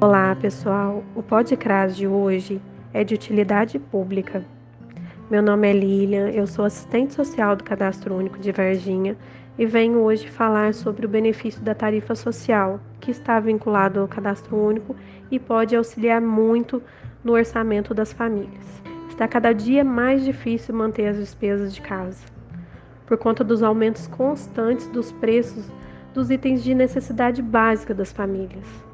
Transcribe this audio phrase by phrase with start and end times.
[0.00, 1.02] Olá, pessoal.
[1.16, 2.62] O podcast de hoje
[2.94, 4.44] é de utilidade pública.
[5.28, 9.16] Meu nome é Lilian, eu sou assistente social do Cadastro Único de Varginha
[9.58, 14.56] e venho hoje falar sobre o benefício da tarifa social, que está vinculado ao Cadastro
[14.56, 14.94] Único
[15.32, 16.80] e pode auxiliar muito
[17.24, 18.80] no orçamento das famílias.
[19.08, 22.24] Está cada dia mais difícil manter as despesas de casa,
[23.04, 25.68] por conta dos aumentos constantes dos preços
[26.14, 28.87] dos itens de necessidade básica das famílias.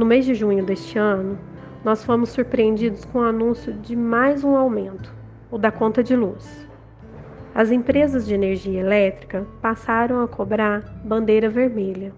[0.00, 1.38] No mês de junho deste ano,
[1.84, 5.14] nós fomos surpreendidos com o anúncio de mais um aumento,
[5.50, 6.66] o da conta de luz.
[7.54, 12.14] As empresas de energia elétrica passaram a cobrar bandeira vermelha.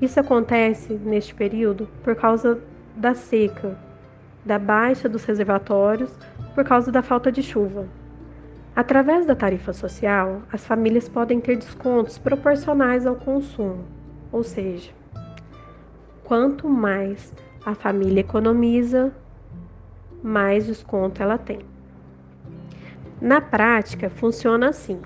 [0.00, 2.60] Isso acontece neste período por causa
[2.96, 3.78] da seca,
[4.44, 6.10] da baixa dos reservatórios,
[6.56, 7.86] por causa da falta de chuva.
[8.74, 13.84] Através da tarifa social, as famílias podem ter descontos proporcionais ao consumo,
[14.32, 14.90] ou seja,
[16.24, 17.32] quanto mais
[17.64, 19.12] a família economiza,
[20.22, 21.60] mais desconto ela tem.
[23.20, 25.00] Na prática, funciona assim: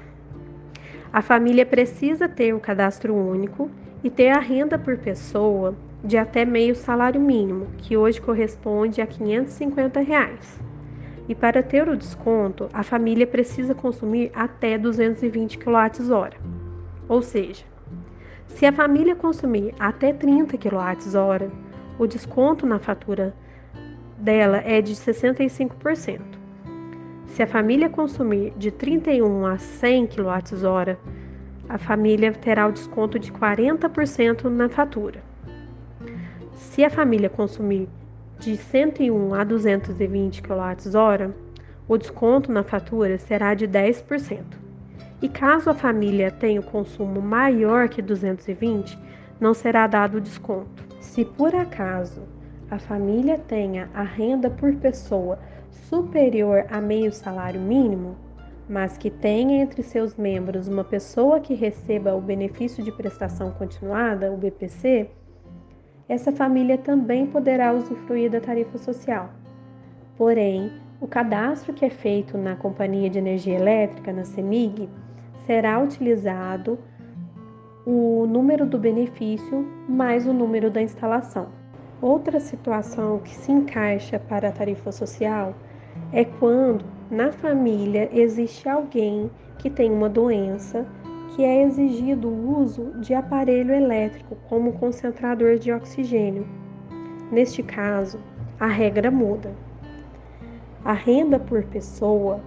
[1.12, 3.70] a família precisa ter um cadastro único
[4.02, 9.06] e ter a renda por pessoa de até meio salário mínimo, que hoje corresponde a
[9.06, 10.60] 550 reais.
[11.28, 16.36] E para ter o desconto, a família precisa consumir até 220 kWh.
[17.08, 17.64] Ou seja,
[18.48, 21.50] se a família consumir até 30 kWh,
[21.98, 23.34] o desconto na fatura
[24.18, 26.20] dela é de 65%.
[27.26, 30.96] Se a família consumir de 31 a 100 kWh,
[31.69, 35.22] a família terá o desconto de 40% na fatura.
[36.54, 37.88] Se a família consumir
[38.41, 41.34] de 101 a 220 kWh,
[41.86, 44.67] o desconto na fatura será de 10%.
[45.20, 48.97] E caso a família tenha o consumo maior que 220,
[49.41, 50.84] não será dado desconto.
[51.00, 52.22] Se por acaso
[52.70, 55.38] a família tenha a renda por pessoa
[55.70, 58.16] superior a meio salário mínimo,
[58.69, 64.31] mas que tenha entre seus membros uma pessoa que receba o benefício de prestação continuada,
[64.31, 65.10] o BPC,
[66.09, 69.31] essa família também poderá usufruir da tarifa social.
[70.16, 74.88] Porém, o cadastro que é feito na Companhia de Energia Elétrica, na CEMIG,
[75.48, 76.78] será utilizado
[77.86, 81.47] o número do benefício mais o número da instalação.
[82.03, 85.54] Outra situação que se encaixa para a tarifa social
[86.12, 90.86] é quando na família existe alguém que tem uma doença
[91.34, 96.47] que é exigido o uso de aparelho elétrico como concentrador de oxigênio.
[97.32, 98.20] Neste caso,
[98.60, 99.50] a regra muda.
[100.84, 102.38] A renda por pessoa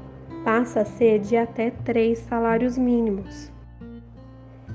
[0.43, 3.51] passa a ser de até três salários mínimos.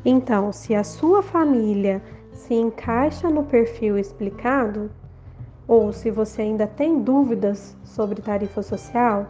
[0.05, 4.91] Então, se a sua família se encaixa no perfil explicado,
[5.67, 9.27] ou se você ainda tem dúvidas sobre tarifa social,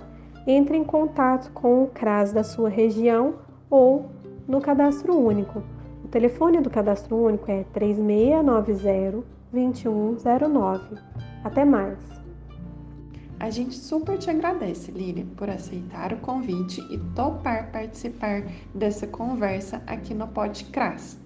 [0.47, 3.37] entre em contato com o CRAS da sua região
[3.71, 4.07] ou
[4.47, 5.63] no cadastro único.
[6.05, 10.99] O telefone do cadastro único é 3690 2109.
[11.43, 12.16] Até mais!
[13.39, 18.43] A gente super te agradece, Lilian, por aceitar o convite e topar participar
[18.75, 21.19] dessa conversa aqui no Podcras.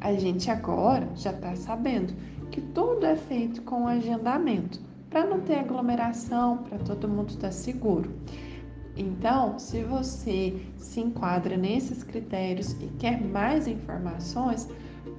[0.00, 2.12] A gente agora já está sabendo
[2.50, 7.52] que tudo é feito com agendamento, para não ter aglomeração, para todo mundo estar tá
[7.52, 8.10] seguro.
[8.96, 14.68] Então, se você se enquadra nesses critérios e quer mais informações,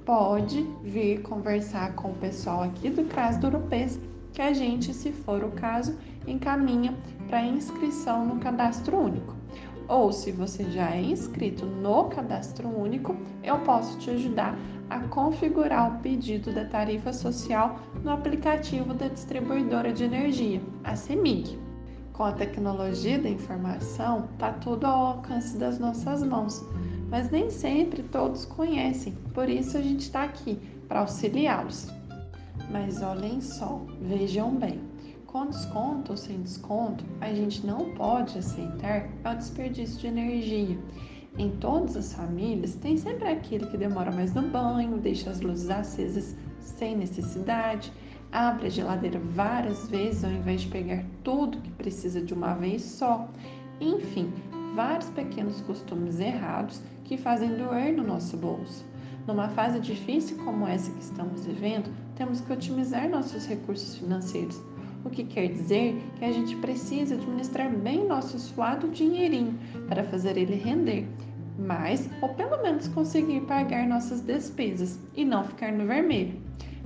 [0.04, 3.98] pode vir conversar com o pessoal aqui do CRAS do Urupês,
[4.32, 5.96] que a gente, se for o caso,
[6.26, 6.94] encaminha
[7.28, 9.34] para inscrição no cadastro único.
[9.88, 14.56] Ou se você já é inscrito no cadastro único, eu posso te ajudar
[14.90, 21.58] a configurar o pedido da tarifa social no aplicativo da distribuidora de energia, a CEMIG.
[22.12, 26.64] Com a tecnologia da informação, está tudo ao alcance das nossas mãos,
[27.08, 30.58] mas nem sempre todos conhecem, por isso a gente está aqui
[30.88, 31.97] para auxiliá-los.
[32.70, 34.80] Mas olhem só, vejam bem,
[35.26, 40.78] com desconto ou sem desconto, a gente não pode aceitar o desperdício de energia.
[41.38, 45.70] Em todas as famílias, tem sempre aquele que demora mais no banho, deixa as luzes
[45.70, 47.92] acesas sem necessidade
[48.32, 52.82] abre a geladeira várias vezes ao invés de pegar tudo que precisa de uma vez
[52.82, 53.28] só.
[53.80, 54.32] Enfim,
[54.74, 58.84] vários pequenos costumes errados que fazem doer no nosso bolso.
[59.26, 64.60] Numa fase difícil como essa que estamos vivendo, temos que otimizar nossos recursos financeiros,
[65.04, 69.56] o que quer dizer que a gente precisa administrar bem nosso suado dinheirinho
[69.88, 71.06] para fazer ele render,
[71.56, 76.40] mas ou pelo menos conseguir pagar nossas despesas e não ficar no vermelho.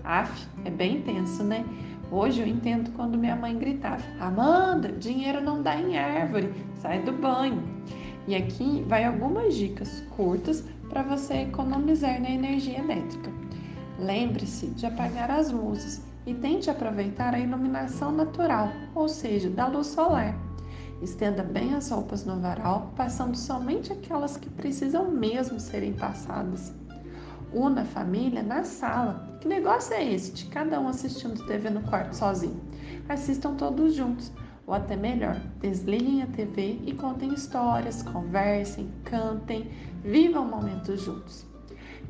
[0.05, 1.65] Af, é bem intenso, né?
[2.11, 7.13] Hoje eu entendo quando minha mãe gritava: Amanda, dinheiro não dá em árvore, sai do
[7.13, 7.63] banho.
[8.29, 13.31] E aqui vai algumas dicas curtas para você economizar na energia elétrica.
[13.99, 19.89] Lembre-se de apagar as luzes e tente aproveitar a iluminação natural, ou seja, da luz
[19.89, 20.35] solar.
[21.03, 26.73] Estenda bem as roupas no varal, passando somente aquelas que precisam mesmo serem passadas.
[27.53, 29.37] Una a família na sala.
[29.41, 32.61] Que negócio é esse de cada um assistindo TV no quarto sozinho?
[33.09, 34.33] Assistam todos juntos,
[34.67, 39.71] ou até melhor, desliguem a TV e contem histórias, conversem, cantem,
[40.05, 41.52] vivam momentos juntos.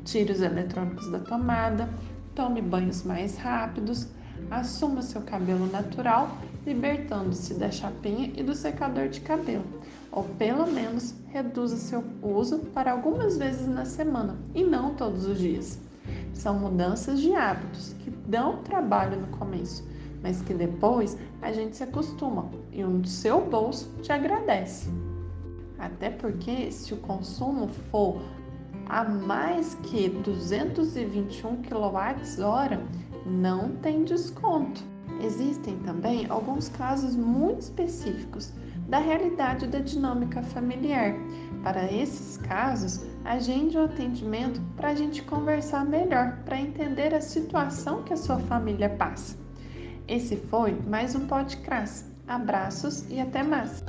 [0.05, 1.89] Tire os eletrônicos da tomada,
[2.35, 4.07] tome banhos mais rápidos,
[4.51, 9.63] assuma seu cabelo natural, libertando-se da chapinha e do secador de cabelo,
[10.11, 15.39] ou pelo menos reduza seu uso para algumas vezes na semana e não todos os
[15.39, 15.79] dias.
[16.33, 19.87] São mudanças de hábitos que dão trabalho no começo,
[20.21, 24.89] mas que depois a gente se acostuma e o seu bolso te agradece.
[25.79, 28.21] Até porque se o consumo for
[28.87, 32.79] a mais que 221 kWh,
[33.25, 34.83] não tem desconto.
[35.21, 38.51] Existem também alguns casos muito específicos
[38.87, 41.15] da realidade da dinâmica familiar.
[41.63, 47.21] Para esses casos, agende o um atendimento para a gente conversar melhor, para entender a
[47.21, 49.37] situação que a sua família passa.
[50.07, 52.05] Esse foi mais um podcast.
[52.27, 53.83] Abraços e até mais!